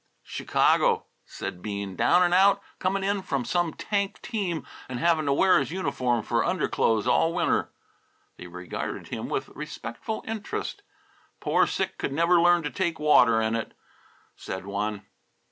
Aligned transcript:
"Chicago," 0.23 1.05
said 1.27 1.61
Bean. 1.61 1.95
"Down 1.95 2.23
and 2.23 2.33
out; 2.33 2.59
coming 2.79 3.03
in 3.03 3.21
from 3.21 3.45
some 3.45 3.71
tank 3.75 4.19
team 4.23 4.65
and 4.89 4.97
having 4.99 5.27
to 5.27 5.33
wear 5.33 5.59
his 5.59 5.69
uniform 5.69 6.23
for 6.23 6.43
underclothes 6.43 7.05
all 7.05 7.31
winter." 7.35 7.71
They 8.37 8.47
regarded 8.47 9.09
him 9.09 9.29
with 9.29 9.49
respectful 9.49 10.23
interest. 10.27 10.81
"Poor 11.39 11.67
Syc 11.67 11.99
could 11.99 12.13
never 12.13 12.41
learn 12.41 12.63
to 12.63 12.71
take 12.71 12.97
water 12.97 13.39
in 13.43 13.55
it," 13.55 13.75
said 14.35 14.65
one. 14.65 15.05